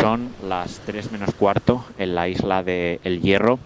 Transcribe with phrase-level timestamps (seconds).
[0.00, 3.58] Son las 3 menos cuarto en la isla de El Hierro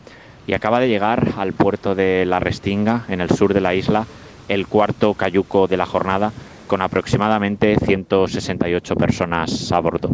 [0.49, 4.05] y acaba de llegar al puerto de La Restinga, en el sur de la isla,
[4.49, 6.33] el cuarto cayuco de la jornada,
[6.67, 10.11] con aproximadamente 168 personas a bordo.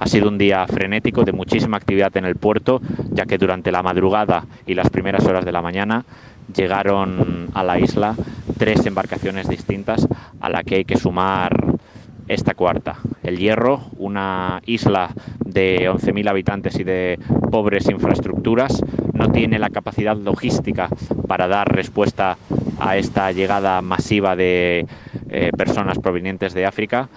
[0.00, 2.80] Ha sido un día frenético de muchísima actividad en el puerto,
[3.12, 6.04] ya que durante la madrugada y las primeras horas de la mañana
[6.52, 8.16] llegaron a la isla
[8.58, 10.08] tres embarcaciones distintas
[10.40, 11.78] a la que hay que sumar
[12.30, 12.96] esta cuarta.
[13.24, 15.12] El Hierro, una isla
[15.44, 17.18] de 11.000 habitantes y de
[17.50, 18.80] pobres infraestructuras,
[19.12, 20.88] no tiene la capacidad logística
[21.26, 22.38] para dar respuesta
[22.78, 24.86] a esta llegada masiva de
[25.28, 27.08] eh, personas provenientes de África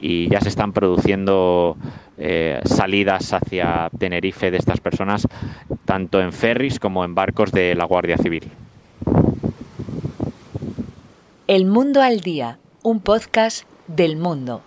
[0.00, 1.76] y ya se están produciendo
[2.16, 5.26] eh, salidas hacia Tenerife de estas personas,
[5.84, 8.44] tanto en ferries como en barcos de la Guardia Civil.
[11.48, 14.62] El Mundo al Día, un podcast del mundo.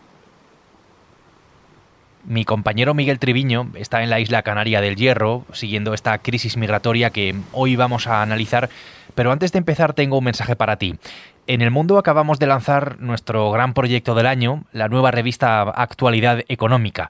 [2.26, 7.10] Mi compañero Miguel Triviño está en la isla canaria del Hierro, siguiendo esta crisis migratoria
[7.10, 8.70] que hoy vamos a analizar,
[9.14, 10.96] pero antes de empezar tengo un mensaje para ti.
[11.48, 16.46] En el mundo acabamos de lanzar nuestro gran proyecto del año, la nueva revista Actualidad
[16.48, 17.10] Económica.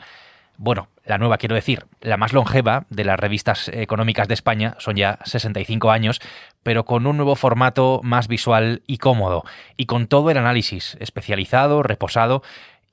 [0.58, 4.96] Bueno, la nueva quiero decir, la más longeva de las revistas económicas de España, son
[4.96, 6.22] ya 65 años,
[6.64, 9.44] pero con un nuevo formato más visual y cómodo,
[9.78, 12.42] y con todo el análisis especializado, reposado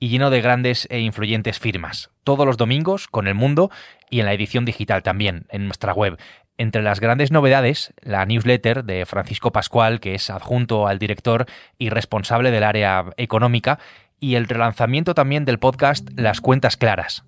[0.01, 2.09] y lleno de grandes e influyentes firmas.
[2.23, 3.69] Todos los domingos con El Mundo
[4.09, 6.17] y en la edición digital también, en nuestra web.
[6.57, 11.45] Entre las grandes novedades, la newsletter de Francisco Pascual, que es adjunto al director
[11.77, 13.77] y responsable del área económica,
[14.19, 17.23] y el relanzamiento también del podcast Las Cuentas Claras,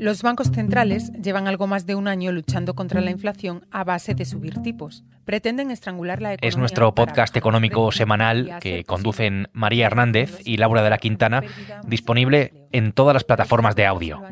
[0.00, 4.14] los bancos centrales llevan algo más de un año luchando contra la inflación a base
[4.14, 5.04] de subir tipos.
[5.26, 6.48] Pretenden estrangular la economía.
[6.48, 11.42] Es nuestro podcast económico semanal que conducen María Hernández y Laura de la Quintana,
[11.86, 14.22] disponible en todas las plataformas de audio.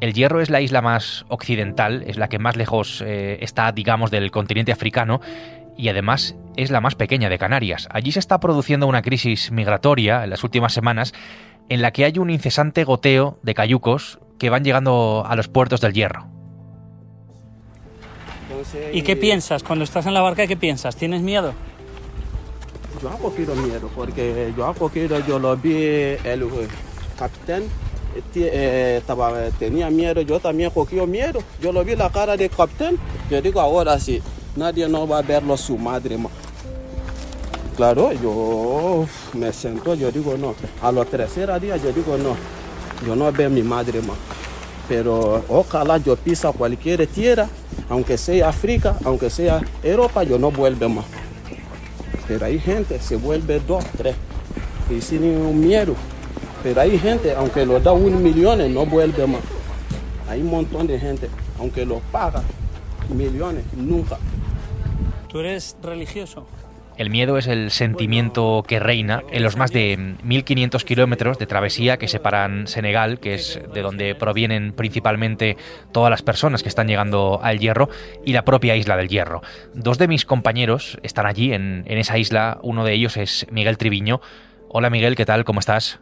[0.00, 4.10] El Hierro es la isla más occidental, es la que más lejos eh, está, digamos,
[4.10, 5.20] del continente africano
[5.76, 7.86] y además es la más pequeña de Canarias.
[7.90, 11.12] Allí se está produciendo una crisis migratoria en las últimas semanas
[11.68, 15.82] en la que hay un incesante goteo de cayucos que van llegando a los puertos
[15.82, 16.26] del Hierro.
[18.92, 20.46] ¿Y qué piensas cuando estás en la barca?
[20.46, 20.96] ¿Qué piensas?
[20.96, 21.52] ¿Tienes miedo?
[23.02, 24.90] Yo hago miedo porque yo hago
[25.26, 25.74] yo lo vi
[26.24, 26.46] el
[27.18, 27.62] capitán
[28.34, 31.42] eh, estaba, tenía miedo, yo también cogí miedo.
[31.60, 32.96] Yo lo vi la cara del capitán,
[33.30, 34.20] yo digo ahora sí,
[34.56, 36.18] nadie no va a verlo su madre.
[37.76, 40.54] Claro, yo me siento, yo digo no.
[40.82, 42.36] A los tercer días yo digo no,
[43.06, 44.16] yo no veo a mi madre más.
[44.88, 47.48] Pero ojalá yo pisa cualquier tierra,
[47.88, 51.04] aunque sea África, aunque sea Europa, yo no vuelvo más.
[52.26, 54.16] Pero hay gente, se vuelve dos, tres,
[54.90, 55.94] y sin miedo.
[56.62, 59.40] Pero hay gente, aunque lo da un millón, no vuelve más.
[60.28, 61.28] Hay un montón de gente,
[61.58, 62.42] aunque lo paga
[63.14, 64.18] millones, nunca.
[65.28, 66.46] ¿Tú eres religioso?
[66.96, 71.96] El miedo es el sentimiento que reina en los más de 1.500 kilómetros de travesía
[71.96, 75.56] que separan Senegal, que es de donde provienen principalmente
[75.92, 77.88] todas las personas que están llegando al Hierro,
[78.26, 79.40] y la propia isla del Hierro.
[79.72, 82.58] Dos de mis compañeros están allí, en, en esa isla.
[82.62, 84.20] Uno de ellos es Miguel Triviño.
[84.68, 85.44] Hola Miguel, ¿qué tal?
[85.44, 86.00] ¿Cómo estás?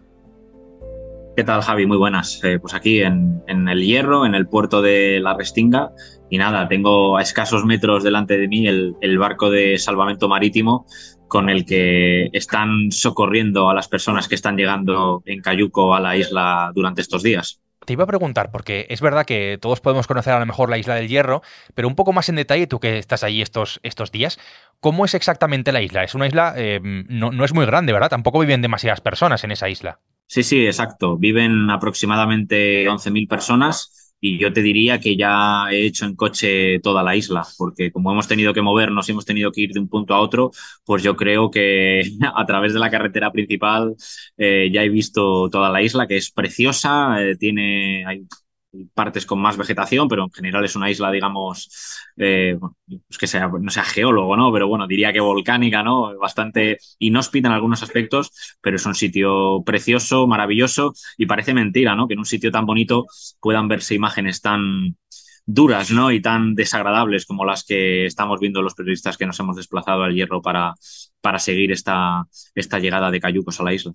[1.38, 1.86] ¿Qué tal, Javi?
[1.86, 2.42] Muy buenas.
[2.42, 5.92] Eh, pues aquí en, el Hierro, en el puerto de La Restinga.
[6.28, 10.84] Y nada, tengo a escasos metros delante de mí el, barco de salvamento marítimo
[11.28, 16.16] con el que están socorriendo a las personas que están llegando en Cayuco a la
[16.16, 17.60] isla durante estos días.
[17.86, 20.78] Te iba a preguntar, porque es verdad que todos podemos conocer a lo mejor la
[20.78, 21.42] isla del Hierro,
[21.76, 24.40] pero un poco más en detalle, tú que estás allí estos, estos días,
[24.80, 26.02] ¿cómo es exactamente la isla?
[26.02, 28.10] Es una isla, eh, no, no es muy grande, ¿verdad?
[28.10, 30.00] Tampoco viven demasiadas personas en esa isla.
[30.30, 31.16] Sí, sí, exacto.
[31.16, 37.02] Viven aproximadamente 11.000 personas y yo te diría que ya he hecho en coche toda
[37.02, 39.88] la isla, porque como hemos tenido que movernos y hemos tenido que ir de un
[39.88, 40.50] punto a otro,
[40.84, 42.02] pues yo creo que
[42.34, 43.94] a través de la carretera principal
[44.36, 48.04] eh, ya he visto toda la isla, que es preciosa, eh, tiene,
[48.94, 51.70] partes con más vegetación, pero en general es una isla, digamos,
[52.16, 52.58] eh,
[53.18, 54.52] que sea, no sea geólogo, ¿no?
[54.52, 56.16] Pero bueno, diría que volcánica, ¿no?
[56.18, 58.30] Bastante inhóspita en algunos aspectos,
[58.60, 62.06] pero es un sitio precioso, maravilloso y parece mentira, ¿no?
[62.08, 63.06] Que en un sitio tan bonito
[63.40, 64.96] puedan verse imágenes tan
[65.46, 66.12] duras, ¿no?
[66.12, 70.14] Y tan desagradables como las que estamos viendo los periodistas que nos hemos desplazado al
[70.14, 70.74] hierro para,
[71.22, 72.24] para seguir esta,
[72.54, 73.92] esta llegada de cayucos a la isla.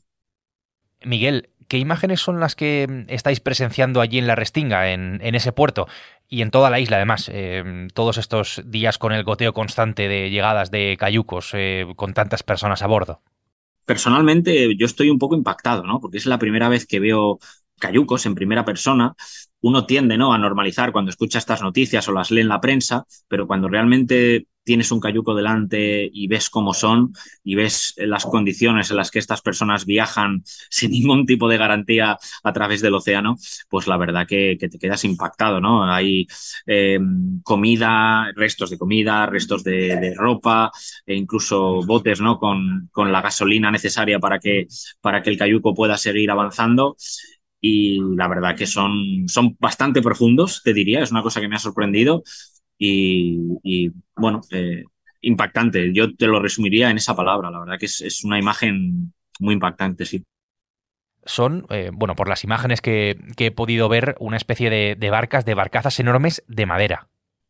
[1.05, 5.87] Miguel, ¿Qué imágenes son las que estáis presenciando allí en la Restinga, en, ese puerto
[6.29, 7.31] y en toda la isla además?
[7.33, 12.43] Eh, todos estos días con el goteo constante de llegadas de cayucos eh, con tantas
[12.43, 13.21] personas a bordo.
[13.85, 15.99] Personalmente yo estoy un poco impactado, ¿no?
[15.99, 17.39] Porque es la primera vez que veo
[17.79, 19.15] cayucos en primera persona
[19.61, 20.31] uno tiende ¿no?
[20.31, 24.45] a normalizar cuando escucha estas noticias o las lee en la prensa, pero cuando realmente
[24.63, 27.13] tienes un cayuco delante y ves cómo son
[27.43, 32.17] y ves las condiciones en las que estas personas viajan sin ningún tipo de garantía
[32.43, 33.35] a través del océano,
[33.69, 35.83] pues la verdad que, te quedas impactado, ¿no?
[35.83, 36.27] Hay
[36.65, 36.99] eh,
[37.43, 40.71] comida, restos de comida, restos de, ropa
[41.05, 42.37] e incluso botes, ¿no?
[42.37, 44.67] Con, con, la gasolina necesaria para que,
[45.01, 46.95] para que el cayuco pueda seguir avanzando
[47.65, 51.55] y la verdad que son, son bastante profundos, te diría, es una cosa que me
[51.55, 52.23] ha sorprendido
[52.85, 54.83] y, bueno, eh,
[55.21, 55.93] impactante.
[55.93, 60.05] Yo te lo resumiría en esa palabra, la verdad que es, una imagen muy impactante,
[60.05, 60.23] sí.
[61.25, 65.45] Son, eh, bueno, por las imágenes que, he podido ver, una especie de, de barcas,
[65.45, 67.07] de barcazas enormes de madera.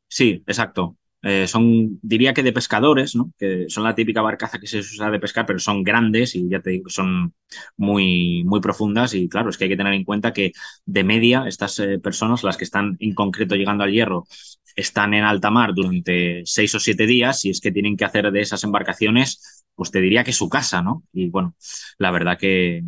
[0.07, 0.97] Sí, exacto.
[1.25, 3.31] Eh, son, diría que de pescadores, ¿no?
[3.39, 6.59] que son la típica barcaza que se usa de pescar, pero son grandes y ya
[6.59, 7.33] te digo, son
[7.77, 10.51] muy, muy profundas y claro, es que hay que tener en cuenta que
[10.85, 14.27] de media estas eh, personas, las que están en concreto llegando al hierro,
[14.75, 18.31] están en alta mar durante seis o siete días y es que tienen que hacer
[18.31, 21.03] de esas embarcaciones, pues te diría que su casa, ¿no?
[21.11, 21.55] Y bueno,
[21.97, 22.83] la verdad que,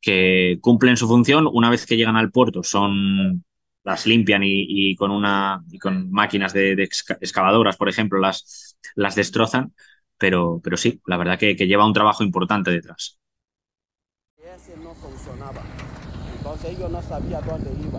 [0.00, 3.44] que cumplen su función una vez que llegan al puerto, son
[3.84, 9.74] las limpian y, con una y con máquinas de, excavadoras, por ejemplo, las, las destrozan,
[10.18, 13.18] pero, pero sí, la verdad que, lleva un trabajo importante detrás.
[14.82, 15.62] No funcionaba,
[16.36, 17.98] entonces ellos no sabían dónde iba.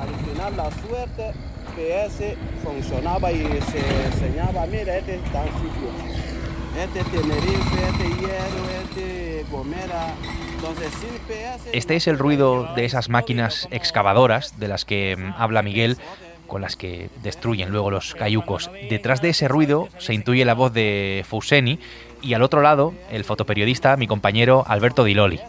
[0.00, 1.32] Al final la suerte
[1.76, 5.90] PS funcionaba y se enseñaba, mira, este es tan sitio,
[6.78, 10.14] este Tenerife, este Hierro, este Gomera,
[11.72, 15.96] este es el ruido de esas máquinas excavadoras de las que mm, habla Miguel,
[16.46, 18.70] con las que destruyen luego los cayucos.
[18.90, 21.78] Detrás de ese ruido se intuye la voz de Fuseni
[22.20, 25.40] y al otro lado el fotoperiodista, mi compañero Alberto Diloli.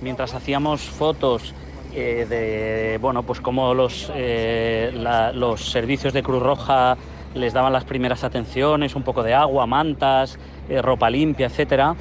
[0.00, 1.54] Mientras hacíamos fotos
[1.92, 4.92] eh, de bueno pues cómo los, eh,
[5.34, 6.96] los servicios de Cruz Roja
[7.34, 10.38] les daban las primeras atenciones, un poco de agua, mantas,
[10.68, 11.96] eh, ropa limpia, etcétera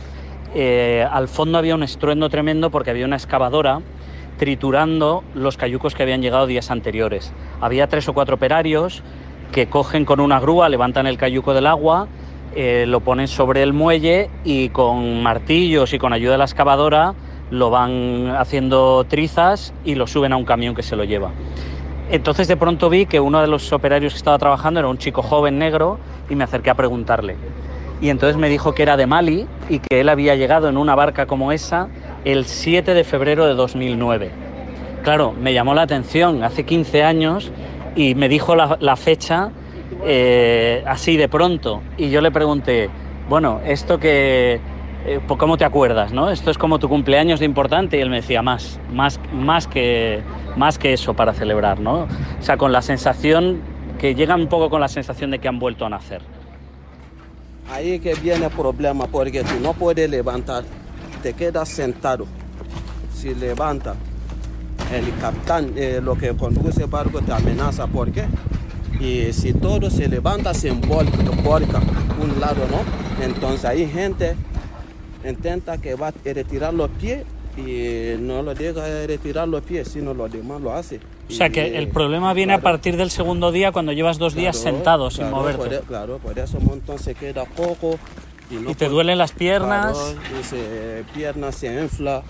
[1.12, 3.82] al fondo había un estruendo tremendo porque había una excavadora
[4.38, 7.32] triturando los cayucos que habían llegado días anteriores.
[7.62, 9.04] Había tres o cuatro operarios
[9.52, 12.08] que cogen con una grúa, levantan el cayuco del agua,
[12.56, 17.14] lo ponen sobre el muelle y con martillos y con ayuda de la excavadora
[17.52, 21.32] lo van haciendo trizas y lo suben a un camión que se lo lleva.
[22.12, 25.22] Entonces de pronto vi que uno de los operarios que estaba trabajando era un chico
[25.22, 26.00] joven negro
[26.30, 27.36] y me acerqué a preguntarle
[28.02, 30.96] y entonces me dijo que era de Mali y que él había llegado en una
[30.96, 31.90] barca como esa
[32.26, 34.32] el 7 de febrero de 2009.
[35.04, 37.52] Claro, me llamó la atención hace 15 años
[37.96, 39.52] y me dijo la, fecha
[40.06, 42.90] eh, así de pronto y yo le pregunté,
[43.28, 44.60] bueno, esto que...
[45.06, 46.12] Eh, ¿Cómo te acuerdas?
[46.12, 46.30] ¿no?
[46.30, 50.22] Esto es como tu cumpleaños de importante y él me decía más, más, más, que,
[50.58, 52.02] más que eso para celebrar, ¿no?
[52.02, 52.08] O
[52.42, 53.62] sea, con la sensación
[53.98, 56.22] que llega un poco con la sensación de que han vuelto a nacer.
[57.72, 60.64] Ahí que viene el problema, porque tú no puedes levantar,
[61.22, 62.26] te quedas sentado.
[63.14, 63.96] Si levanta,
[64.92, 67.88] el capitán, eh, lo que conduce el barco, te amenaza.
[67.88, 68.26] ¿Por qué?
[69.00, 71.80] Y si todo se levanta, se embolca,
[72.22, 73.24] un lado, ¿no?
[73.24, 74.36] Entonces hay gente
[75.26, 77.26] intenta que va a retirar los pies
[77.58, 81.00] y no lo deja retirar los pies, sino los demás lo hace.
[81.30, 84.58] O sea que el problema viene a partir del segundo día cuando llevas dos días
[84.58, 85.76] sentado sin moverte.
[85.76, 88.00] E, claro, por eso un montón se queda poco.
[88.50, 90.16] Y, te duelen las piernas.
[90.40, 92.24] y se, piernas se infla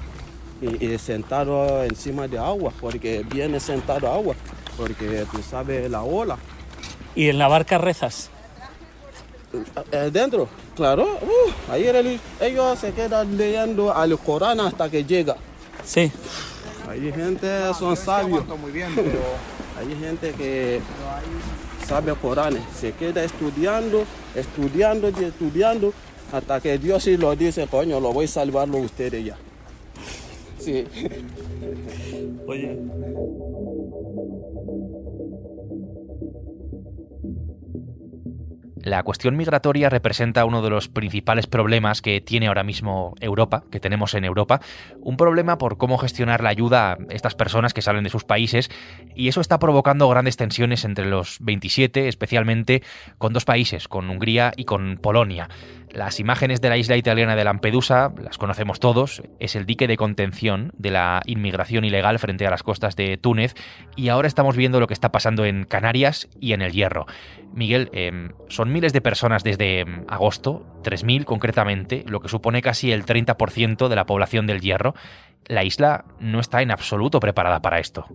[0.61, 4.35] y, sentado encima de agua, porque viene sentado agua,
[4.77, 6.37] porque tú sabes la ola.
[7.15, 8.31] ¿Y en la barca rezas?
[9.91, 11.19] Eh, dentro, claro.
[11.21, 15.35] Uh, ahí ellos se quedan leyendo al Corán hasta que llega.
[15.83, 16.11] Sí.
[16.87, 18.45] Hay gente, son sabios.
[18.57, 19.19] Muy bien, pero...
[19.79, 20.81] Hay gente que
[21.87, 24.03] sabe Corán, se queda estudiando,
[24.35, 25.93] estudiando y estudiando,
[26.33, 29.37] hasta que Dios sí lo dice, coño, lo voy a salvarlo ustedes ya.
[30.59, 30.85] Sí.
[32.45, 32.77] Oye.
[38.83, 43.81] La cuestión migratoria representa uno de los principales problemas que tiene ahora mismo Europa, que
[43.81, 44.61] tenemos en Europa,
[45.01, 48.71] un problema por cómo gestionar la ayuda a estas personas que salen de sus países
[49.15, 52.81] y eso está provocando grandes tensiones entre los 27, especialmente
[53.17, 55.49] con dos países, con Hungría y con Polonia.
[55.91, 59.97] Las imágenes de la isla italiana de Lampedusa las conocemos todos, es el dique de
[59.97, 63.55] contención de la inmigración ilegal frente a las costas de Túnez
[63.95, 67.07] y ahora estamos viendo lo que está pasando en Canarias y en el Hierro.
[67.53, 73.05] Miguel, em, son de personas desde em, agosto, 3.000 concretamente, lo que supone casi el
[73.05, 74.95] 30% de la población del Hierro.
[75.45, 78.05] La isla no está en absoluto preparada para esto.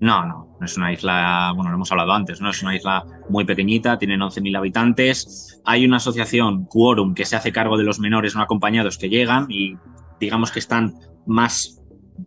[0.00, 2.50] No, no, no es una isla, bueno, lo hemos hablado antes, ¿no?
[2.50, 5.60] Es una isla muy pequeñita, tienen 11.000 habitantes.
[5.64, 9.46] Hay una asociación, Quorum, que se hace cargo de los menores no acompañados que llegan
[9.48, 9.76] y
[10.18, 10.94] digamos que están
[11.26, 11.81] más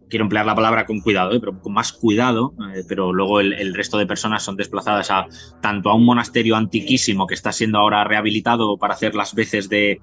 [0.09, 1.39] quiero emplear la palabra con cuidado, ¿eh?
[1.39, 5.27] pero con más cuidado, eh, pero luego el, resto de personas son desplazadas a
[5.61, 9.99] tanto a un monasterio antiquísimo que está siendo ahora rehabilitado para hacer las veces de,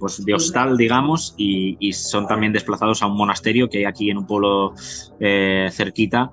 [0.00, 4.18] pues, de hostal, digamos, y, son también desplazados a un monasterio que hay aquí en
[4.18, 4.74] un pueblo
[5.20, 6.30] eh, cerquita,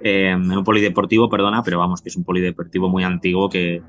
[0.00, 3.82] en un polideportivo, perdona, pero vamos, que es un polideportivo muy antiguo que,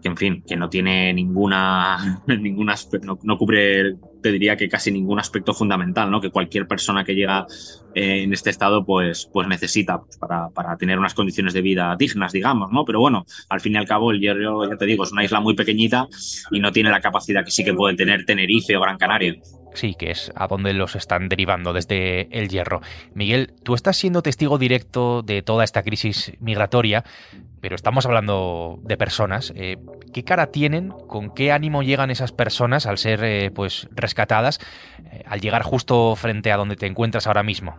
[0.00, 2.22] que en fin, que no tiene ninguna,
[3.02, 6.20] no, no, cubre, te diría que casi ningún aspecto fundamental, ¿no?
[6.20, 7.46] Que cualquier persona que llega
[7.94, 11.96] eh, en este estado, pues, pues necesita pues, para, para, tener unas condiciones de vida
[11.98, 12.84] dignas, digamos, ¿no?
[12.84, 15.40] Pero bueno, al fin y al cabo, el Hierro, ya te digo, es una isla
[15.40, 16.06] muy pequeñita
[16.50, 19.34] y no tiene la capacidad que sí que puede tener Tenerife o Gran Canaria.
[19.78, 22.80] Sí, que es a donde los están derivando desde el Hierro.
[23.14, 27.04] Miguel, tú estás siendo testigo directo de toda esta crisis migratoria,
[27.60, 29.52] pero estamos hablando de personas.
[29.54, 29.76] Eh,
[30.12, 30.88] ¿Qué cara tienen?
[30.88, 34.58] ¿Con qué ánimo llegan esas personas al ser eh, pues rescatadas,
[35.12, 37.76] eh, al llegar justo frente a donde te encuentras ahora mismo?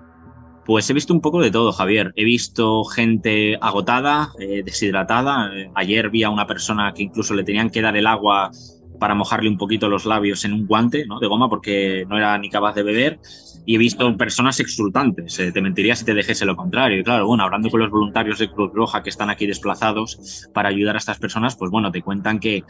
[0.66, 2.14] Pues he visto un poco de todo, Javier.
[2.16, 5.52] He visto gente agotada, deshidratada.
[5.76, 8.52] ayer vi a una persona que incluso le tenían que dar el agua
[9.00, 11.20] para mojarle un poquito los labios en un guante ¿no?
[11.20, 13.20] de goma porque no era ni capaz de beber.
[13.66, 15.40] Y he visto personas exultantes.
[15.40, 17.00] Eh, te mentiría si te dijese lo contrario.
[17.00, 20.70] Y claro, bueno, hablando con los voluntarios de Cruz Roja que están aquí desplazados para
[20.70, 22.64] ayudar a estas personas, pues bueno, te cuentan que,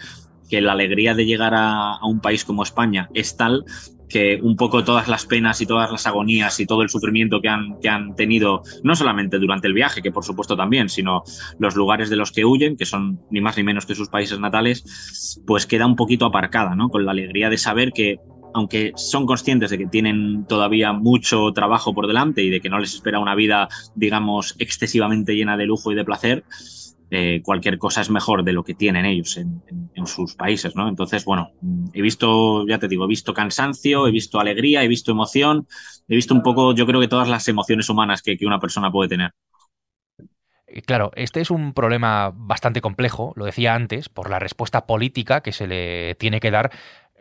[0.49, 3.63] que la alegría de llegar a, un país como España es tal
[4.09, 7.47] que un poco todas las penas y todas las agonías y todo el sufrimiento que
[7.47, 11.21] han, que han tenido, no solamente durante el viaje, que por supuesto también, sino
[11.59, 14.39] los lugares de los que huyen, que son ni más ni menos que sus países
[14.39, 16.89] natales, pues queda un poquito aparcada, ¿no?
[16.89, 18.17] Con la alegría de saber que
[18.53, 22.79] aunque son conscientes de que tienen todavía mucho trabajo por delante y de que no
[22.79, 26.43] les espera una vida, digamos, excesivamente llena de lujo y de placer,
[27.11, 29.61] eh, cualquier cosa es mejor de lo que tienen ellos en,
[30.05, 30.87] sus países, ¿no?
[30.87, 31.51] Entonces, bueno,
[31.93, 35.67] he visto, ya te digo, he visto cansancio, he visto alegría, he visto emoción,
[36.07, 38.91] he visto un poco, yo creo que todas las emociones humanas que, que una persona
[38.91, 39.31] puede tener.
[40.67, 45.41] Eh, claro, este es un problema bastante complejo, lo decía antes, por la respuesta política
[45.41, 46.71] que se le tiene que dar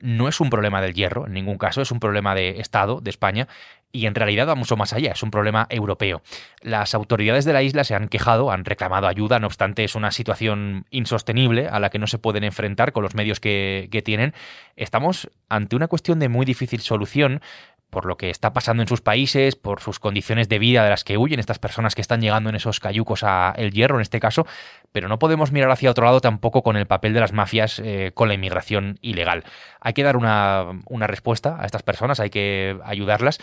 [0.01, 3.11] no es un problema del hierro, en ningún caso, es un problema de Estado, de
[3.11, 3.49] España,
[3.91, 6.23] y en realidad va mucho más allá, es un problema europeo.
[6.61, 10.11] Las autoridades de la isla se han quejado, han reclamado ayuda, no obstante es una
[10.11, 14.35] situación insostenible a la que no se pueden enfrentar con los medios que, que tienen.
[14.77, 17.41] Estamos ante una cuestión de muy difícil solución,
[17.91, 21.05] por lo que está pasando en sus países, por sus condiciones de vida de las
[21.05, 24.21] que huyen estas personas que están llegando en esos cayucos a El Hierro en este
[24.21, 24.47] caso,
[24.93, 28.13] pero no podemos mirar hacia otro lado tampoco con el papel de las mafias eh,
[28.15, 29.45] con la inmigración ilegal.
[29.81, 33.41] Hay que dar una, una respuesta a estas personas, hay que ayudarlas.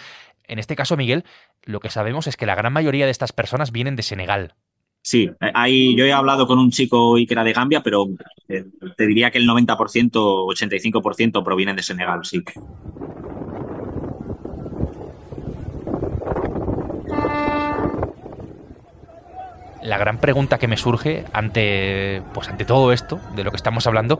[0.48, 1.24] En este caso, Miguel,
[1.64, 4.54] lo que sabemos es que la gran mayoría de estas personas vienen de Senegal.
[5.02, 8.08] Sí, hay, yo he hablado con un chico hoy que era de Gambia, pero
[8.50, 8.66] eh,
[8.98, 12.42] te diría que el 90%, 85% provienen de Senegal, sí.
[19.86, 23.88] La gran pregunta que me surge ante, pues ante todo esto, de lo que estamos
[23.88, 24.20] hablando,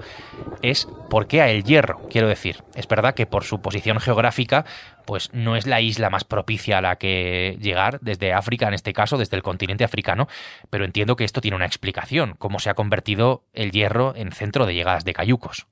[0.62, 2.02] es ¿por qué a El Hierro?
[2.10, 4.66] Quiero decir, es verdad que por su posición geográfica,
[5.06, 8.94] pues no es la isla más propicia a la que llegar desde África, en este
[8.94, 10.28] caso, desde el continente africano,
[10.70, 14.66] pero entiendo que esto tiene una explicación, cómo se ha convertido El Hierro en centro
[14.66, 15.68] de llegadas de cayucos.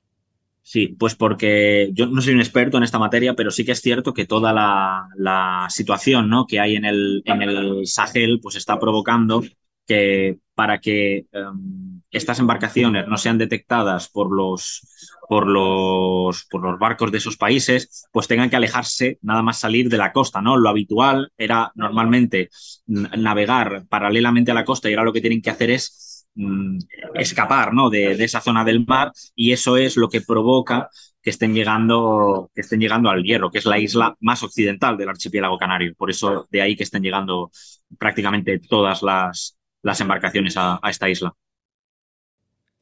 [0.66, 3.82] Sí, pues porque yo no soy un experto en esta materia, pero sí que es
[3.82, 6.46] cierto que toda la, situación ¿no?
[6.46, 9.42] que hay en el, en el Sahel pues está provocando
[9.86, 14.86] que para que em, estas embarcaciones no sean detectadas por los,
[15.28, 19.88] por, los, por los barcos de esos países, pues tengan que alejarse nada más salir
[19.88, 20.56] de la costa, ¿no?
[20.56, 22.50] Lo habitual era normalmente
[22.86, 26.78] navegar paralelamente a la costa y ahora lo que tienen que hacer es mm,
[27.14, 27.90] escapar, ¿no?
[27.90, 30.88] De, de esa zona del mar y eso es lo que provoca
[31.20, 35.08] que estén llegando, que estén llegando al Hierro, que es la isla más occidental del
[35.08, 35.94] archipiélago canario.
[35.96, 37.50] Por eso de ahí que estén llegando
[37.98, 39.53] prácticamente todas las,
[39.84, 41.36] las embarcaciones a, esta isla.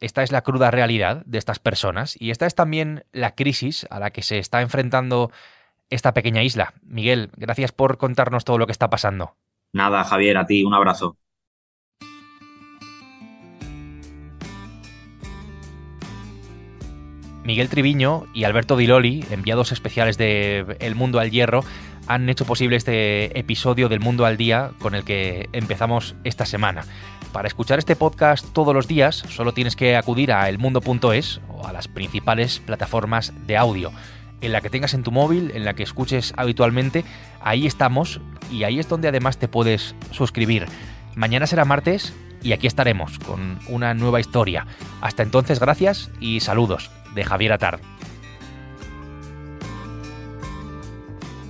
[0.01, 3.99] esta es la cruda realidad de estas personas y esta es también la crisis a
[3.99, 5.31] la que se está enfrentando
[5.91, 6.75] esta pequeña isla.
[6.83, 9.35] Miguel, gracias por contarnos todo lo que está pasando.
[9.73, 11.17] Nada, Javier, a ti un abrazo.
[17.45, 21.65] Miguel Triviño y Alberto Diloli, enviados especiales de El Mundo al Hierro,
[22.07, 26.85] han hecho posible este episodio del Mundo al Día con el que empezamos esta semana.
[27.33, 31.73] Para escuchar este podcast todos los días solo tienes que acudir a elmundo.es o a
[31.73, 33.93] las principales plataformas de audio.
[34.41, 37.05] En la que tengas en tu móvil, en la que escuches habitualmente,
[37.41, 40.67] ahí estamos y ahí es donde además te puedes suscribir.
[41.15, 44.67] Mañana será martes y aquí estaremos con una nueva historia.
[45.01, 47.81] Hasta entonces, gracias y saludos de Javier Atard.